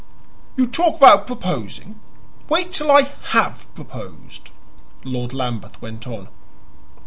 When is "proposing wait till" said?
1.27-2.89